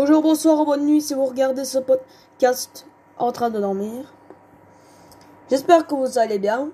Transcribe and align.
Bonjour, 0.00 0.22
bonsoir, 0.22 0.64
bonne 0.64 0.86
nuit 0.86 1.02
si 1.02 1.12
vous 1.12 1.24
regardez 1.24 1.64
ce 1.64 1.78
podcast 1.78 2.86
en 3.18 3.32
train 3.32 3.50
de 3.50 3.58
dormir. 3.58 4.14
J'espère 5.50 5.88
que 5.88 5.94
vous 5.96 6.18
allez 6.18 6.38
bien. 6.38 6.70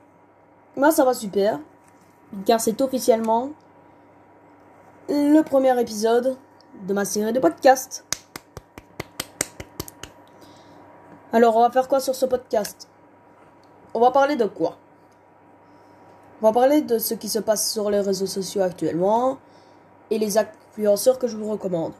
Moi, 0.76 0.90
ça 0.90 1.06
va 1.06 1.14
super. 1.14 1.58
Car 2.44 2.60
c'est 2.60 2.78
officiellement 2.82 3.48
le 5.08 5.40
premier 5.40 5.80
épisode 5.80 6.36
de 6.86 6.92
ma 6.92 7.06
série 7.06 7.32
de 7.32 7.40
podcasts. 7.40 8.04
Alors, 11.32 11.56
on 11.56 11.62
va 11.62 11.70
faire 11.70 11.88
quoi 11.88 12.00
sur 12.00 12.14
ce 12.14 12.26
podcast? 12.26 12.90
On 13.94 14.00
va 14.00 14.10
parler 14.10 14.36
de 14.36 14.44
quoi? 14.44 14.76
On 16.42 16.48
va 16.48 16.52
parler 16.52 16.82
de 16.82 16.98
ce 16.98 17.14
qui 17.14 17.30
se 17.30 17.38
passe 17.38 17.72
sur 17.72 17.88
les 17.88 18.00
réseaux 18.00 18.26
sociaux 18.26 18.60
actuellement 18.60 19.38
et 20.10 20.18
les 20.18 20.36
influenceurs 20.36 21.18
que 21.18 21.26
je 21.26 21.38
vous 21.38 21.50
recommande. 21.50 21.94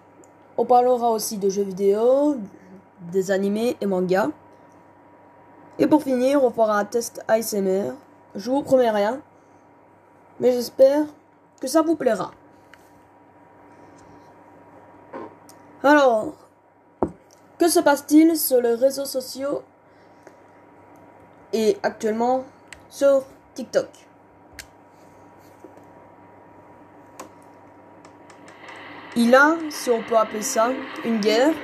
On 0.57 0.65
parlera 0.65 1.11
aussi 1.11 1.39
de 1.39 1.49
jeux 1.49 1.65
vidéo, 1.65 2.37
des 3.13 3.31
animés 3.31 3.77
et 3.81 3.87
mangas. 3.87 4.31
Et 5.79 5.87
pour 5.87 6.03
finir, 6.03 6.45
on 6.45 6.51
fera 6.51 6.79
un 6.79 6.85
test 6.85 7.23
ASMR. 7.27 7.93
Je 8.37 8.51
vous 8.51 8.63
promets 8.63 8.91
rien, 8.91 9.21
mais 10.39 10.53
j'espère 10.53 11.07
que 11.61 11.67
ça 11.67 11.83
vous 11.83 11.97
plaira. 11.97 12.31
Alors, 15.83 16.35
que 17.59 17.69
se 17.69 17.81
passe-t-il 17.81 18.37
sur 18.37 18.61
les 18.61 18.75
réseaux 18.75 19.05
sociaux 19.05 19.63
et 21.53 21.77
actuellement 21.83 22.45
sur 22.89 23.25
TikTok? 23.55 24.04
Il 29.17 29.35
a, 29.35 29.57
si 29.71 29.91
on 29.91 30.03
peut 30.03 30.17
appeler 30.17 30.43
ça, 30.43 30.71
une 31.05 31.21
guerre 31.21 31.55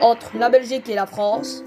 entre 0.00 0.36
la 0.38 0.48
Belgique 0.48 0.88
et 0.88 0.94
la 0.94 1.06
France 1.06 1.64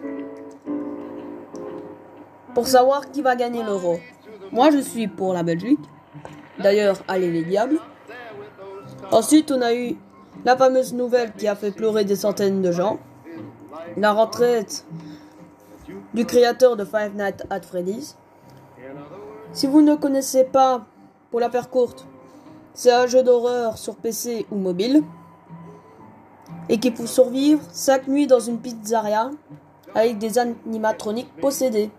pour 2.53 2.67
savoir 2.67 3.11
qui 3.11 3.22
va 3.22 3.36
gagner 3.36 3.64
l'euro. 3.64 4.00
Moi, 4.53 4.72
je 4.72 4.78
suis 4.78 5.08
pour 5.08 5.33
la 5.33 5.44
Belgique. 5.44 5.80
D'ailleurs, 6.58 7.03
allez 7.09 7.30
les 7.30 7.44
diables. 7.44 7.80
Ensuite, 9.11 9.52
on 9.52 9.61
a 9.61 9.73
eu 9.73 9.98
la 10.45 10.56
fameuse 10.56 10.94
nouvelle 10.94 11.33
qui 11.33 11.50
a 11.50 11.56
fait 11.56 11.72
pleurer 11.72 12.06
des 12.06 12.16
centaines 12.16 12.61
de 12.61 12.72
gens. 12.72 13.00
La 13.98 14.14
retraite 14.14 14.86
du 16.14 16.26
créateur 16.26 16.78
de 16.78 16.86
Five 16.86 17.14
Nights 17.16 17.44
at 17.50 17.61
Freddy's. 17.61 18.16
Si 19.52 19.67
vous 19.67 19.81
ne 19.81 19.95
connaissez 19.95 20.45
pas, 20.45 20.86
pour 21.30 21.42
la 21.42 21.50
faire 21.50 21.70
courte, 21.70 22.08
c'est 22.76 22.92
un 22.92 23.08
jeu 23.08 23.23
d'horreur 23.23 23.80
sur 23.80 23.95
PC 23.95 24.45
ou 24.52 24.58
mobile. 24.58 25.04
Et 26.70 26.80
qui 26.80 26.92
peut 26.92 27.08
survivre 27.08 27.61
5 27.72 28.08
nuits 28.08 28.27
dans 28.27 28.39
une 28.39 28.60
pizzeria 28.60 29.32
avec 29.94 30.17
des 30.17 30.38
animatroniques 30.38 31.33
possédés. 31.39 31.89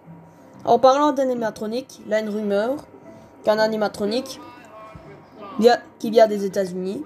En 0.65 0.79
parlant 0.79 1.13
d'animatroniques, 1.13 2.01
il 2.05 2.11
y 2.11 2.15
a 2.15 2.21
une 2.21 2.29
rumeur 2.29 2.77
qu'un 3.45 3.59
animatronique 3.59 4.41
qui 5.99 6.11
vient 6.11 6.27
des 6.27 6.45
États-Unis 6.45 7.05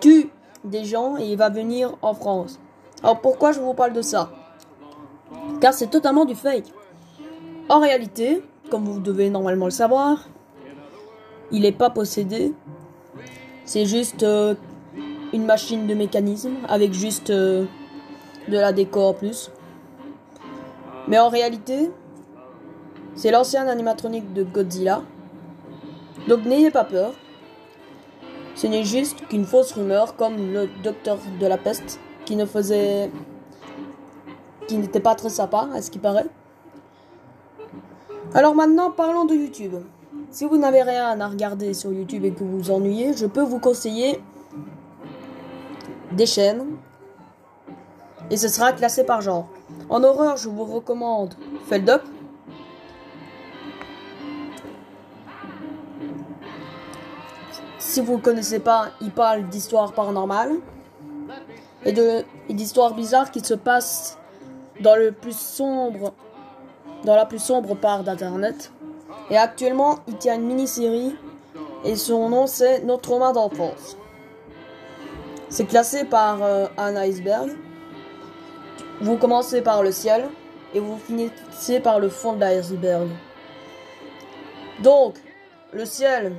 tue 0.00 0.30
des 0.64 0.84
gens 0.84 1.16
et 1.16 1.24
il 1.24 1.38
va 1.38 1.48
venir 1.48 1.96
en 2.02 2.14
France. 2.14 2.60
Alors 3.02 3.20
pourquoi 3.20 3.52
je 3.52 3.60
vous 3.60 3.74
parle 3.74 3.92
de 3.92 4.02
ça? 4.02 4.30
Car 5.60 5.72
c'est 5.72 5.86
totalement 5.86 6.24
du 6.24 6.34
fake. 6.34 6.72
En 7.68 7.80
réalité, 7.80 8.42
comme 8.70 8.84
vous 8.84 9.00
devez 9.00 9.30
normalement 9.30 9.66
le 9.66 9.70
savoir, 9.70 10.28
il 11.52 11.62
n'est 11.62 11.72
pas 11.72 11.90
possédé 11.90 12.52
c'est 13.64 13.86
juste 13.86 14.22
euh, 14.22 14.54
une 15.32 15.44
machine 15.44 15.86
de 15.86 15.94
mécanisme 15.94 16.56
avec 16.68 16.92
juste 16.92 17.30
euh, 17.30 17.64
de 18.48 18.56
la 18.56 18.72
déco 18.72 19.00
en 19.00 19.14
plus. 19.14 19.50
Mais 21.08 21.18
en 21.18 21.28
réalité, 21.28 21.90
c'est 23.14 23.30
l'ancien 23.30 23.66
animatronique 23.66 24.32
de 24.32 24.42
Godzilla. 24.42 25.02
Donc 26.28 26.44
n'ayez 26.44 26.70
pas 26.70 26.84
peur. 26.84 27.14
Ce 28.54 28.66
n'est 28.66 28.84
juste 28.84 29.26
qu'une 29.28 29.44
fausse 29.46 29.72
rumeur 29.72 30.16
comme 30.16 30.52
le 30.52 30.68
docteur 30.82 31.18
de 31.40 31.46
la 31.46 31.56
peste 31.56 31.98
qui 32.24 32.36
ne 32.36 32.44
faisait 32.44 33.10
qui 34.68 34.76
n'était 34.76 35.00
pas 35.00 35.14
très 35.14 35.30
sympa 35.30 35.68
à 35.74 35.82
ce 35.82 35.90
qui 35.90 35.98
paraît. 35.98 36.26
Alors 38.34 38.54
maintenant 38.54 38.90
parlons 38.90 39.24
de 39.24 39.34
YouTube. 39.34 39.74
Si 40.32 40.46
vous 40.46 40.56
n'avez 40.56 40.82
rien 40.82 41.20
à 41.20 41.28
regarder 41.28 41.74
sur 41.74 41.92
YouTube 41.92 42.24
et 42.24 42.32
que 42.32 42.42
vous 42.42 42.58
vous 42.58 42.70
ennuyez, 42.70 43.14
je 43.14 43.26
peux 43.26 43.42
vous 43.42 43.58
conseiller 43.58 44.18
des 46.12 46.24
chaînes. 46.24 46.64
Et 48.30 48.38
ce 48.38 48.48
sera 48.48 48.72
classé 48.72 49.04
par 49.04 49.20
genre. 49.20 49.50
En 49.90 50.02
horreur, 50.02 50.38
je 50.38 50.48
vous 50.48 50.64
recommande 50.64 51.34
Feld 51.66 51.90
Up. 51.90 52.02
Si 57.78 58.00
vous 58.00 58.16
ne 58.16 58.22
connaissez 58.22 58.58
pas, 58.58 58.86
il 59.02 59.10
parle 59.10 59.46
d'histoires 59.50 59.92
paranormales 59.92 60.54
et 61.84 61.92
d'histoires 62.48 62.94
bizarres 62.94 63.30
qui 63.30 63.40
se 63.40 63.52
passent 63.52 64.16
dans 64.80 64.96
le 64.96 65.12
plus 65.12 65.36
sombre, 65.36 66.14
dans 67.04 67.16
la 67.16 67.26
plus 67.26 67.38
sombre 67.38 67.74
part 67.74 68.02
d'internet. 68.02 68.72
Et 69.32 69.36
actuellement, 69.38 70.00
il 70.06 70.18
tient 70.18 70.34
une 70.34 70.44
mini-série 70.44 71.16
et 71.86 71.96
son 71.96 72.28
nom 72.28 72.46
c'est 72.46 72.84
Notre 72.84 73.00
trauma 73.00 73.32
d'enfance. 73.32 73.96
C'est 75.48 75.64
classé 75.64 76.04
par 76.04 76.42
euh, 76.42 76.66
un 76.76 76.94
iceberg. 76.96 77.50
Vous 79.00 79.16
commencez 79.16 79.62
par 79.62 79.82
le 79.82 79.90
ciel 79.90 80.28
et 80.74 80.80
vous 80.80 80.98
finissez 80.98 81.80
par 81.80 81.98
le 81.98 82.10
fond 82.10 82.34
de 82.34 82.40
l'iceberg. 82.40 83.08
Donc, 84.82 85.14
le 85.72 85.86
ciel, 85.86 86.34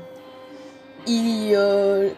il, 1.08 1.54
euh, 1.56 2.12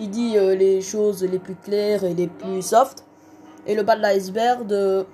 il 0.00 0.10
dit 0.10 0.36
euh, 0.36 0.56
les 0.56 0.82
choses 0.82 1.22
les 1.22 1.38
plus 1.38 1.54
claires 1.54 2.02
et 2.02 2.14
les 2.14 2.26
plus 2.26 2.62
soft. 2.62 3.04
Et 3.64 3.76
le 3.76 3.84
bas 3.84 3.94
de 3.94 4.02
l'iceberg 4.02 5.06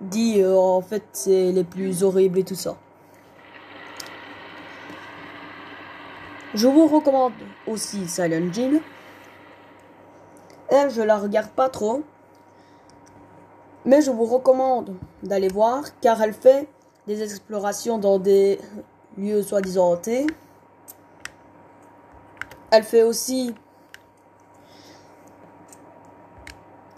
dit 0.00 0.44
en 0.44 0.80
fait 0.80 1.02
c'est 1.12 1.50
les 1.50 1.64
plus 1.64 2.04
horribles 2.04 2.38
et 2.38 2.44
tout 2.44 2.54
ça. 2.54 2.76
Je 6.54 6.66
vous 6.66 6.88
recommande 6.88 7.32
aussi 7.68 8.08
Silent 8.08 8.50
Hill. 8.52 8.82
Elle, 10.68 10.90
je 10.90 11.00
la 11.00 11.16
regarde 11.16 11.50
pas 11.50 11.68
trop. 11.68 12.02
Mais 13.84 14.02
je 14.02 14.10
vous 14.10 14.24
recommande 14.24 14.96
d'aller 15.22 15.48
voir 15.48 15.84
car 16.00 16.20
elle 16.20 16.34
fait 16.34 16.68
des 17.06 17.22
explorations 17.22 17.98
dans 17.98 18.18
des 18.18 18.58
lieux 19.16 19.42
soi-disant 19.42 19.92
hantés. 19.92 20.26
Elle 22.72 22.82
fait 22.82 23.04
aussi. 23.04 23.54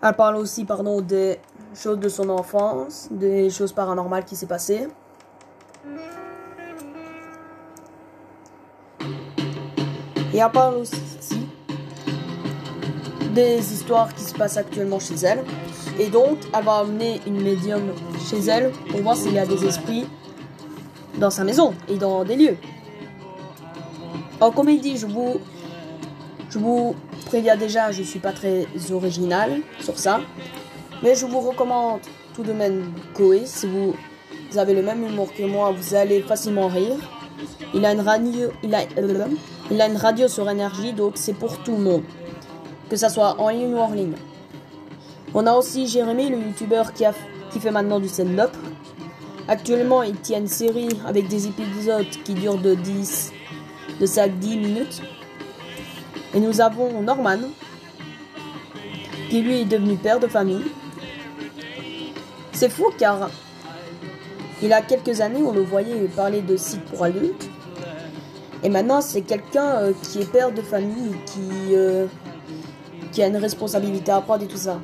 Elle 0.02 0.14
parle 0.14 0.36
aussi, 0.36 0.64
pardon, 0.64 1.02
des 1.02 1.38
choses 1.74 1.98
de 1.98 2.08
son 2.08 2.30
enfance, 2.30 3.08
des 3.10 3.50
choses 3.50 3.72
paranormales 3.72 4.24
qui 4.24 4.34
s'est 4.34 4.46
passées. 4.46 4.88
Et 10.32 10.38
elle 10.38 10.50
parle 10.50 10.76
aussi 10.76 10.96
des 13.34 13.72
histoires 13.72 14.14
qui 14.14 14.24
se 14.24 14.34
passent 14.34 14.56
actuellement 14.56 14.98
chez 14.98 15.14
elle. 15.24 15.44
Et 15.98 16.08
donc, 16.08 16.38
elle 16.56 16.64
va 16.64 16.78
amener 16.78 17.20
une 17.26 17.42
médium 17.42 17.92
chez 18.28 18.38
elle 18.46 18.72
pour 18.90 19.00
voir 19.00 19.16
s'il 19.16 19.32
y 19.32 19.38
a 19.38 19.46
des 19.46 19.64
esprits 19.64 20.06
dans 21.18 21.30
sa 21.30 21.44
maison 21.44 21.74
et 21.88 21.96
dans 21.96 22.24
des 22.24 22.36
lieux. 22.36 22.56
Alors, 24.40 24.54
comme 24.54 24.68
il 24.68 24.80
dit, 24.80 24.96
je 24.96 25.06
vous, 25.06 25.40
je 26.50 26.58
vous 26.58 26.94
préviens 27.26 27.56
déjà, 27.56 27.92
je 27.92 28.00
ne 28.00 28.06
suis 28.06 28.18
pas 28.18 28.32
très 28.32 28.66
original 28.90 29.60
sur 29.80 29.98
ça. 29.98 30.20
Mais 31.02 31.14
je 31.14 31.26
vous 31.26 31.40
recommande 31.40 32.00
tout 32.34 32.42
de 32.42 32.52
même 32.52 32.92
Koé. 33.14 33.42
Si 33.44 33.66
vous 33.66 33.94
avez 34.56 34.74
le 34.74 34.82
même 34.82 35.04
humour 35.04 35.32
que 35.32 35.42
moi, 35.42 35.72
vous 35.72 35.94
allez 35.94 36.22
facilement 36.22 36.68
rire. 36.68 36.96
Il 37.74 37.84
a 37.84 37.92
une 37.92 38.00
radio, 38.00 38.50
il 38.62 38.74
a, 38.74 38.82
il 39.72 39.80
a 39.80 39.86
une 39.86 39.96
radio 39.96 40.28
sur 40.28 40.50
énergie, 40.50 40.92
donc 40.92 41.12
c'est 41.14 41.32
pour 41.32 41.56
tout 41.62 41.72
le 41.72 41.82
monde, 41.82 42.02
que 42.90 42.96
ça 42.96 43.08
soit 43.08 43.40
en 43.40 43.48
ligne 43.48 43.72
ou 43.72 43.78
hors 43.78 43.94
ligne. 43.94 44.12
On 45.32 45.46
a 45.46 45.54
aussi 45.54 45.86
Jérémy, 45.86 46.28
le 46.28 46.36
youtubeur 46.36 46.92
qui, 46.92 47.04
fait 47.58 47.70
maintenant 47.70 47.98
du 47.98 48.06
stand-up. 48.06 48.50
Actuellement, 49.48 50.02
il 50.02 50.16
tient 50.16 50.40
une 50.40 50.46
série 50.46 50.90
avec 51.06 51.26
des 51.28 51.46
épisodes 51.46 52.04
qui 52.22 52.34
durent 52.34 52.58
de 52.58 52.74
10, 52.74 53.32
de 53.98 54.04
5 54.04 54.38
10 54.38 54.56
minutes. 54.58 55.02
Et 56.34 56.40
nous 56.40 56.60
avons 56.60 57.00
Norman, 57.00 57.38
qui 59.30 59.40
lui 59.40 59.62
est 59.62 59.64
devenu 59.64 59.96
père 59.96 60.20
de 60.20 60.26
famille. 60.26 60.64
C'est 62.52 62.68
fou 62.68 62.90
car 62.98 63.30
il 64.62 64.70
a 64.70 64.82
quelques 64.82 65.22
années, 65.22 65.42
on 65.42 65.52
le 65.52 65.62
voyait 65.62 66.08
parler 66.14 66.42
de 66.42 66.58
sites 66.58 66.84
pour 66.84 67.04
adultes. 67.04 67.48
Et 68.62 68.68
maintenant, 68.68 69.00
c'est 69.00 69.22
quelqu'un 69.22 69.76
euh, 69.76 69.92
qui 70.02 70.20
est 70.20 70.30
père 70.30 70.52
de 70.52 70.62
famille, 70.62 71.16
qui, 71.26 71.74
euh, 71.74 72.06
qui 73.10 73.22
a 73.22 73.26
une 73.26 73.36
responsabilité 73.36 74.12
à 74.12 74.20
prendre 74.20 74.44
et 74.44 74.48
tout 74.48 74.56
ça. 74.56 74.80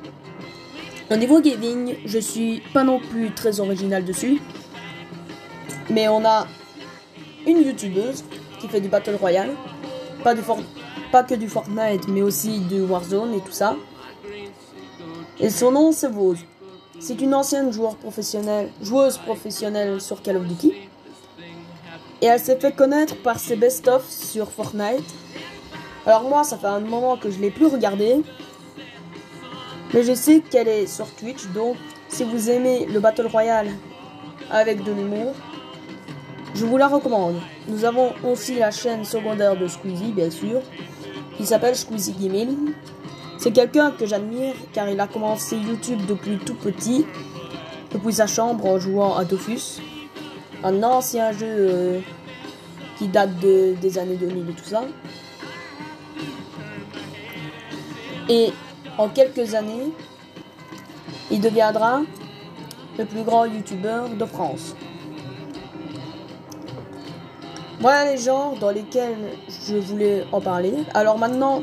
Au 1.11 1.17
niveau 1.17 1.41
gaming, 1.41 1.97
je 2.05 2.19
suis 2.19 2.63
pas 2.75 2.85
non 2.85 3.01
plus 3.01 3.33
très 3.33 3.61
original 3.61 4.05
dessus. 4.05 4.41
Mais 5.91 6.09
on 6.09 6.25
a 6.25 6.47
une 7.47 7.63
youtubeuse 7.63 8.25
qui 8.61 8.69
fait 8.69 8.81
du 8.81 8.89
Battle 8.89 9.15
Royale. 9.15 9.51
Pas, 10.23 10.35
pas 11.13 11.23
que 11.23 11.35
du 11.35 11.49
Fortnite, 11.49 12.09
mais 12.09 12.21
aussi 12.21 12.59
du 12.61 12.83
Warzone 12.83 13.35
et 13.35 13.41
tout 13.41 13.53
ça. 13.53 13.77
Et 15.41 15.51
son 15.51 15.71
nom, 15.71 15.93
c'est 15.93 16.11
Vose. 16.11 16.41
C'est 16.99 17.21
une 17.21 17.33
ancienne 17.33 17.73
joueur 17.73 17.95
professionnelle, 17.95 18.71
joueuse 18.83 19.19
professionnelle 19.19 20.01
sur 20.01 20.21
Call 20.21 20.37
of 20.37 20.47
Duty. 20.47 20.88
Et 22.21 22.27
elle 22.27 22.41
s'est 22.41 22.59
fait 22.59 22.75
connaître 22.75 23.17
par 23.23 23.39
ses 23.39 23.57
best-of 23.57 24.09
sur 24.09 24.51
Fortnite. 24.51 25.15
Alors 26.07 26.29
moi, 26.29 26.43
ça 26.43 26.57
fait 26.59 26.67
un 26.67 26.81
moment 26.81 27.17
que 27.17 27.31
je 27.31 27.39
l'ai 27.39 27.51
plus 27.51 27.67
regardé. 27.67 28.23
Mais 29.95 30.03
je 30.03 30.15
sais 30.15 30.41
qu'elle 30.41 30.69
est 30.69 30.87
sur 30.87 31.07
Twitch, 31.15 31.47
donc 31.55 31.77
si 32.09 32.25
vous 32.25 32.51
aimez 32.51 32.87
le 32.87 33.01
Battle 33.01 33.27
Royale 33.27 33.69
avec 34.51 34.83
de 34.83 34.93
l'humour, 34.93 35.35
je 36.55 36.67
vous 36.67 36.77
la 36.77 36.89
recommande. 36.89 37.37
Nous 37.69 37.85
avons 37.85 38.13
aussi 38.25 38.59
la 38.59 38.71
chaîne 38.71 39.05
secondaire 39.05 39.57
de 39.57 39.67
Squeezie, 39.67 40.13
bien 40.13 40.31
sûr, 40.31 40.61
qui 41.37 41.47
s'appelle 41.47 41.77
Squeezie 41.77 42.13
Gaming. 42.13 42.73
C'est 43.39 43.53
quelqu'un 43.53 43.93
que 43.93 44.07
j'admire 44.07 44.55
car 44.73 44.89
il 44.89 44.99
a 44.99 45.07
commencé 45.07 45.57
YouTube 45.57 46.01
depuis 46.09 46.39
tout 46.39 46.57
petit, 46.57 47.07
depuis 47.93 48.15
sa 48.15 48.27
chambre 48.27 48.67
en 48.67 48.79
jouant 48.79 49.17
à 49.17 49.25
Dofus, 49.25 49.81
un 50.65 50.83
ancien 50.83 51.33
jeu 51.33 51.47
euh, 51.47 52.01
qui 52.97 53.09
date 53.09 53.39
de, 53.41 53.75
des 53.81 53.99
années 53.99 54.17
2000 54.17 54.51
et 54.51 54.53
tout 54.53 54.65
ça. 54.65 54.83
Et 58.29 58.53
en 58.99 59.09
quelques 59.09 59.55
années, 59.55 59.93
il 61.31 61.41
deviendra 61.41 62.03
le 62.99 63.05
plus 63.05 63.23
grand 63.23 63.45
youtubeur 63.47 64.09
de 64.09 64.25
France. 64.25 64.75
Voilà 67.81 68.11
les 68.11 68.19
genres 68.19 68.57
dans 68.61 68.71
lesquels 68.71 69.37
je 69.67 69.77
voulais 69.77 70.25
en 70.33 70.41
parler. 70.41 70.75
Alors 70.95 71.17
maintenant, 71.17 71.63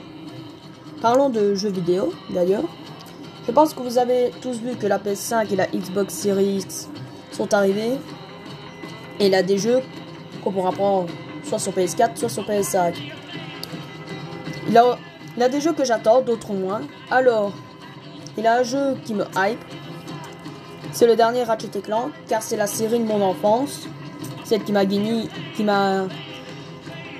Parlons 1.05 1.29
de 1.29 1.53
jeux 1.53 1.69
vidéo, 1.69 2.13
d'ailleurs. 2.31 2.63
Je 3.45 3.51
pense 3.51 3.75
que 3.75 3.83
vous 3.83 3.99
avez 3.99 4.31
tous 4.41 4.57
vu 4.57 4.75
que 4.75 4.87
la 4.87 4.97
PS5 4.97 5.53
et 5.53 5.55
la 5.55 5.67
Xbox 5.67 6.13
Series 6.15 6.65
sont 7.31 7.53
arrivés. 7.53 7.99
Et 9.19 9.27
il 9.27 9.35
a 9.35 9.43
des 9.43 9.57
jeux 9.57 9.81
qu'on 10.43 10.51
pourra 10.51 10.71
prendre 10.71 11.07
soit 11.43 11.59
sur 11.59 11.71
PS4, 11.71 12.15
soit 12.15 12.29
sur 12.29 12.43
PS5. 12.43 12.95
Il 14.67 14.77
a, 14.77 15.49
des 15.49 15.61
jeux 15.61 15.73
que 15.73 15.85
j'attends, 15.85 16.21
d'autres 16.21 16.53
moins. 16.53 16.81
Alors, 17.11 17.53
il 18.37 18.45
a 18.47 18.59
un 18.59 18.63
jeu 18.63 18.97
qui 19.05 19.13
me 19.13 19.23
hype. 19.35 19.59
C'est 20.91 21.07
le 21.07 21.15
dernier 21.15 21.43
Ratchet 21.43 21.81
Clank, 21.83 22.11
car 22.27 22.41
c'est 22.41 22.57
la 22.57 22.67
série 22.67 22.99
de 22.99 23.05
mon 23.05 23.21
enfance. 23.21 23.87
Celle 24.43 24.63
qui 24.63 24.71
m'a 24.71 24.85
gagné, 24.85 25.23
qui 25.55 25.63
m'a 25.63 26.07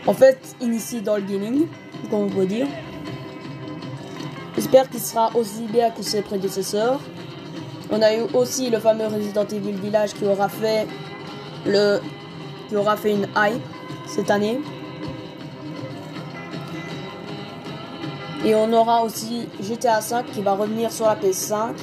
en 0.08 0.14
fait 0.14 0.56
initié 0.62 1.02
dans 1.02 1.16
le 1.16 1.24
gaming, 1.24 1.68
comme 2.10 2.24
on 2.24 2.30
peut 2.30 2.46
dire. 2.46 2.68
J'espère 4.56 4.90
qu'il 4.90 5.02
sera 5.02 5.36
aussi 5.36 5.64
bien 5.64 5.92
que 5.92 6.02
ses 6.02 6.22
prédécesseurs. 6.22 7.00
On 7.92 8.02
a 8.02 8.16
eu 8.16 8.22
aussi 8.34 8.70
le 8.70 8.80
fameux 8.80 9.08
Resident 9.08 9.46
Evil 9.46 9.74
Village 9.74 10.14
qui 10.14 10.26
aura 10.26 10.50
fait 10.50 10.88
le 11.66 12.00
qui 12.70 12.76
aura 12.76 12.98
fait 12.98 13.12
une 13.12 13.28
hype 13.36 13.62
cette 14.08 14.30
année. 14.32 14.60
Et 18.44 18.54
on 18.54 18.72
aura 18.74 19.04
aussi 19.04 19.48
GTA 19.60 20.02
5 20.02 20.28
qui 20.32 20.42
va 20.42 20.54
revenir 20.54 20.92
sur 20.92 21.08
la 21.08 21.16
PS5. 21.16 21.74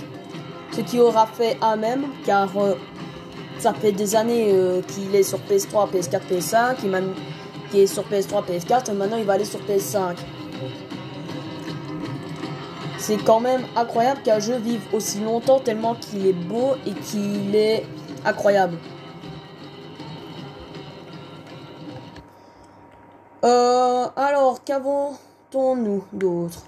Ce 0.72 0.80
qui 0.80 1.00
aura 1.00 1.26
fait 1.26 1.56
un 1.60 1.76
même, 1.76 2.06
car 2.24 2.48
euh, 2.56 2.74
ça 3.58 3.74
fait 3.74 3.92
des 3.92 4.16
années 4.16 4.52
euh, 4.52 4.80
qu'il 4.82 5.14
est 5.14 5.22
sur 5.22 5.38
PS3, 5.40 5.90
PS4, 5.90 6.20
PS5, 6.30 6.76
qui 7.70 7.80
est 7.80 7.86
sur 7.86 8.04
PS3, 8.04 8.44
PS4, 8.46 8.90
et 8.90 8.94
maintenant 8.94 9.16
il 9.18 9.24
va 9.24 9.34
aller 9.34 9.44
sur 9.44 9.60
PS5. 9.60 10.16
C'est 12.96 13.16
quand 13.24 13.40
même 13.40 13.62
incroyable 13.74 14.20
qu'un 14.22 14.38
jeu 14.38 14.56
vive 14.56 14.82
aussi 14.92 15.18
longtemps 15.20 15.58
tellement 15.58 15.96
qu'il 15.96 16.24
est 16.24 16.32
beau 16.32 16.74
et 16.86 16.92
qu'il 16.92 17.54
est 17.56 17.84
incroyable. 18.24 18.78
Euh, 23.44 24.06
alors, 24.14 24.62
qu'avons-nous 24.64 26.04
d'autre? 26.12 26.62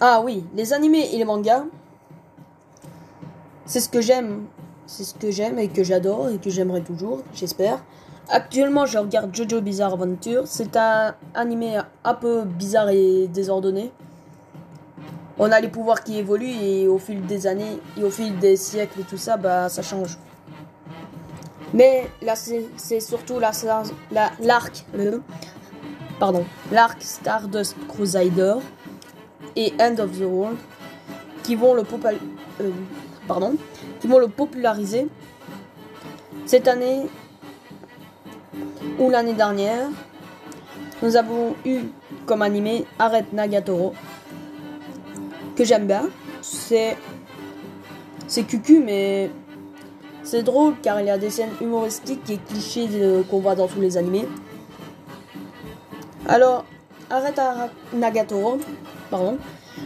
Ah 0.00 0.22
oui, 0.24 0.46
les 0.54 0.72
animés 0.72 1.14
et 1.14 1.18
les 1.18 1.26
mangas. 1.26 1.64
C'est 3.66 3.80
ce 3.80 3.88
que 3.90 4.00
j'aime. 4.00 4.46
C'est 4.86 5.04
ce 5.04 5.14
que 5.14 5.30
j'aime 5.30 5.58
et 5.58 5.68
que 5.68 5.84
j'adore 5.84 6.30
et 6.30 6.38
que 6.38 6.48
j'aimerais 6.50 6.80
toujours, 6.80 7.20
j'espère. 7.34 7.84
Actuellement, 8.30 8.86
je 8.86 8.98
regarde 8.98 9.34
Jojo 9.34 9.60
Bizarre 9.60 9.92
Adventure. 9.92 10.44
C'est 10.46 10.76
un 10.76 11.14
animé 11.34 11.78
un 12.02 12.14
peu 12.14 12.44
bizarre 12.44 12.88
et 12.88 13.28
désordonné. 13.28 13.92
On 15.38 15.52
a 15.52 15.60
les 15.60 15.68
pouvoirs 15.68 16.02
qui 16.02 16.18
évoluent 16.18 16.56
et 16.62 16.88
au 16.88 16.98
fil 16.98 17.24
des 17.26 17.46
années 17.46 17.78
et 17.98 18.02
au 18.02 18.10
fil 18.10 18.38
des 18.38 18.56
siècles 18.56 19.00
et 19.00 19.04
tout 19.04 19.16
ça, 19.16 19.36
bah 19.36 19.68
ça 19.68 19.82
change. 19.82 20.18
Mais 21.72 22.08
là, 22.22 22.34
c'est 22.34 23.00
surtout 23.00 23.38
l'arc, 23.38 23.64
la, 24.10 24.30
l'arc, 24.40 24.84
pardon, 26.18 26.44
l'arc 26.72 27.00
Stardust 27.00 27.76
Crusader 27.88 28.54
et 29.56 29.72
End 29.80 29.96
of 29.98 30.18
the 30.18 30.22
World 30.22 30.56
qui 31.44 31.54
vont 31.54 31.74
le, 31.74 31.82
euh, 32.60 32.70
pardon, 33.26 33.56
qui 34.00 34.06
vont 34.08 34.18
le 34.18 34.28
populariser. 34.28 35.06
Cette 36.46 36.66
année, 36.66 37.06
ou 38.98 39.08
l'année 39.08 39.34
dernière, 39.34 39.88
nous 41.02 41.16
avons 41.16 41.54
eu 41.64 41.80
comme 42.26 42.42
animé 42.42 42.84
Arrête 42.98 43.32
Nagatoro, 43.32 43.94
que 45.56 45.64
j'aime 45.64 45.86
bien. 45.86 46.08
C'est 46.42 46.96
c'est 48.26 48.44
cucu, 48.44 48.78
mais 48.78 49.30
c'est 50.30 50.44
drôle 50.44 50.74
car 50.80 51.00
il 51.00 51.08
y 51.08 51.10
a 51.10 51.18
des 51.18 51.28
scènes 51.28 51.50
humoristiques 51.60 52.30
et 52.30 52.38
clichés 52.38 52.88
qu'on 53.28 53.40
voit 53.40 53.56
dans 53.56 53.66
tous 53.66 53.80
les 53.80 53.96
animés. 53.96 54.28
Alors, 56.28 56.64
Arrête 57.10 57.40
Nagatoro, 57.92 58.60
pardon, 59.10 59.38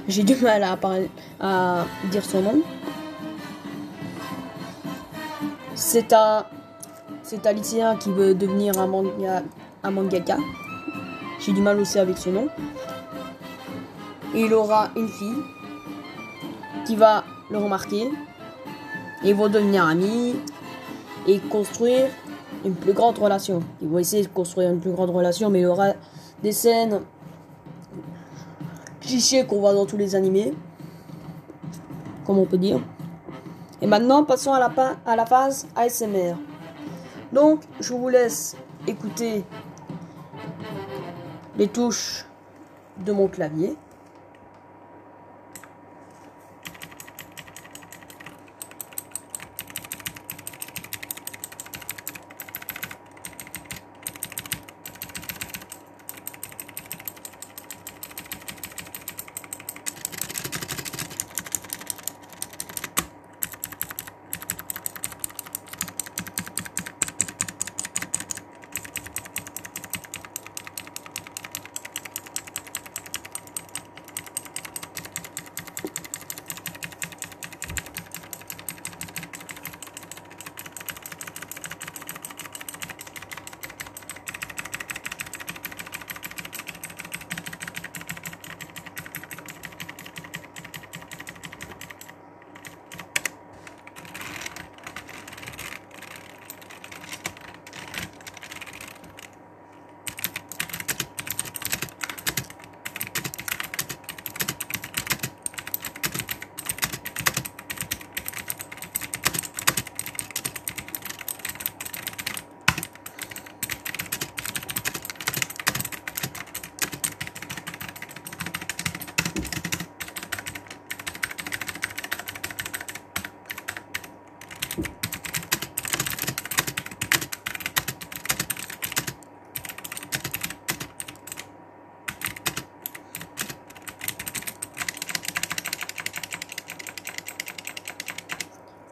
j'ai 0.06 0.22
du 0.22 0.36
mal 0.36 0.62
à, 0.62 0.76
parler, 0.76 1.08
à 1.40 1.86
dire 2.10 2.22
son 2.22 2.42
nom. 2.42 2.60
C'est 5.74 6.12
un 6.12 6.44
un 7.32 7.96
qui 7.96 8.10
veut 8.10 8.34
devenir 8.34 8.78
un, 8.78 8.86
manga, 8.86 9.42
un 9.82 9.90
mangaka. 9.90 10.36
J'ai 11.40 11.52
du 11.52 11.62
mal 11.62 11.80
aussi 11.80 11.98
avec 11.98 12.18
ce 12.18 12.28
nom. 12.28 12.48
Il 14.34 14.52
aura 14.52 14.90
une 14.94 15.08
fille 15.08 15.42
qui 16.84 16.96
va 16.96 17.24
le 17.50 17.56
remarquer. 17.56 18.10
Ils 19.23 19.35
vont 19.35 19.49
devenir 19.49 19.85
amis 19.85 20.35
et 21.26 21.38
construire 21.38 22.09
une 22.64 22.75
plus 22.75 22.92
grande 22.92 23.18
relation. 23.18 23.61
Ils 23.80 23.88
vont 23.88 23.99
essayer 23.99 24.23
de 24.23 24.28
construire 24.28 24.71
une 24.71 24.80
plus 24.80 24.92
grande 24.92 25.11
relation, 25.11 25.50
mais 25.50 25.61
il 25.61 25.62
y 25.62 25.66
aura 25.66 25.92
des 26.42 26.52
scènes 26.52 27.00
clichés 29.00 29.44
qu'on 29.47 29.61
voit 29.61 29.75
dans 29.75 29.87
tous 29.87 29.97
les 29.97 30.14
animés. 30.14 30.54
Comme 32.26 32.38
on 32.38 32.47
peut 32.47 32.59
dire. 32.59 32.80
Et 33.83 33.87
maintenant, 33.87 34.25
passons 34.25 34.52
à 34.52 34.59
la, 34.59 34.73
à 35.04 35.14
la 35.14 35.26
phase 35.26 35.66
ASMR. 35.76 36.35
Donc, 37.33 37.61
je 37.80 37.92
vous 37.92 38.09
laisse 38.09 38.56
écouter 38.87 39.44
les 41.59 41.68
touches 41.68 42.25
de 43.04 43.12
mon 43.12 43.28
clavier. 43.28 43.76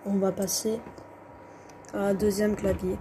on 0.04 0.16
va 0.16 0.32
passer 0.32 0.80
à 1.94 2.08
un 2.08 2.14
deuxième 2.14 2.56
clavier. 2.56 2.96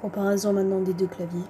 Comparaison 0.00 0.54
maintenant 0.54 0.80
des 0.80 0.94
deux 0.94 1.06
claviers. 1.06 1.44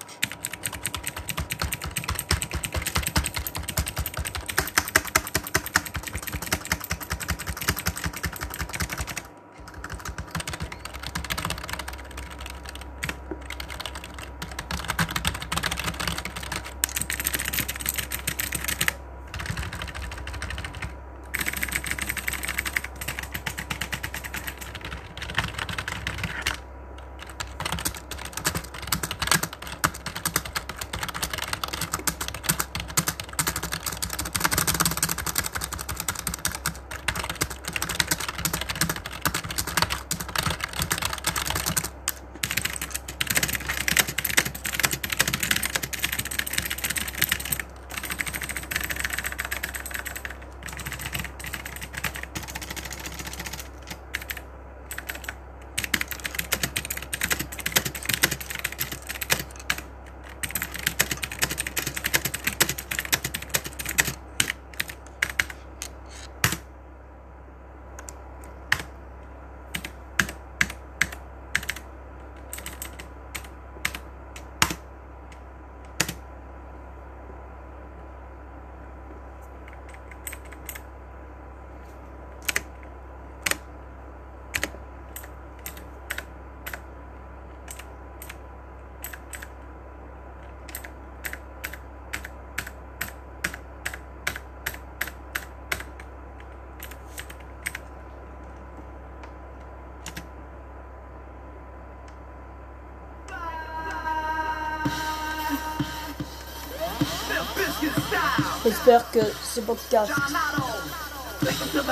J'espère 108.65 109.11
que 109.11 109.21
ce 109.43 109.61
podcast 109.61 110.13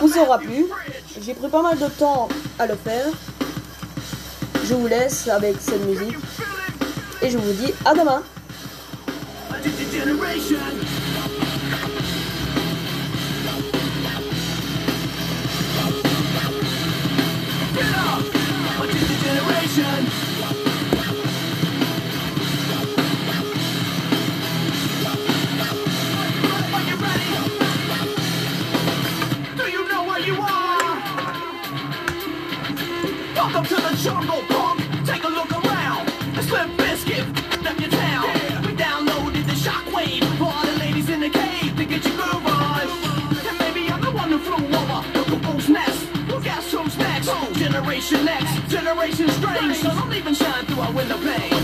vous 0.00 0.18
aura 0.18 0.38
plu. 0.38 0.66
J'ai 1.20 1.32
pris 1.34 1.48
pas 1.48 1.62
mal 1.62 1.78
de 1.78 1.86
temps 1.86 2.28
à 2.58 2.66
le 2.66 2.74
faire. 2.76 3.06
Je 4.64 4.74
vous 4.74 4.86
laisse 4.86 5.28
avec 5.28 5.56
cette 5.60 5.84
musique. 5.86 6.16
Et 7.22 7.30
je 7.30 7.38
vous 7.38 7.52
dis 7.52 7.72
à 7.84 7.94
demain. 7.94 8.22
Generation 47.70 48.26
X, 48.26 48.44
Generation 48.68 49.28
Strange, 49.28 49.76
so 49.76 49.90
don't 49.90 50.14
even 50.14 50.34
shine 50.34 50.64
through 50.64 50.80
our 50.80 50.92
window 50.92 51.18
pane. 51.18 51.57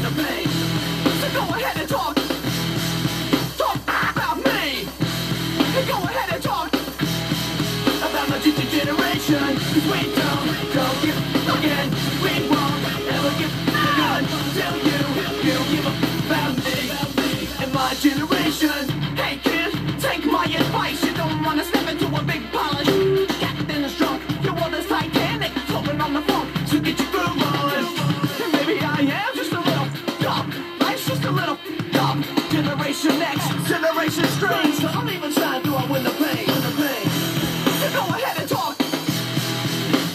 Generation 33.02 33.22
X, 33.22 33.68
Generation 33.68 34.24
Strange. 34.24 34.74
So 34.76 34.86
I'm 34.86 35.08
even 35.08 35.32
trying 35.32 35.62
to 35.64 35.70
win 35.90 36.04
the 36.04 36.10
pain. 36.10 36.46
Go 36.46 38.00
ahead 38.14 38.38
and 38.38 38.48
talk. 38.48 38.76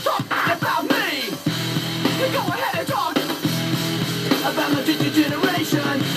Talk 0.03 0.25
about 0.57 0.83
me. 0.83 1.29
Go 2.31 2.39
ahead 2.39 2.79
and 2.79 2.88
talk 2.88 3.17
about 4.45 4.86
digital 4.86 5.12
generation. 5.12 6.08